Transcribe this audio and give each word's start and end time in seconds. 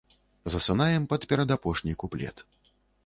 Засынаем 0.53 1.05
пад 1.11 1.21
перадапошні 1.33 1.97
куплет. 2.05 2.45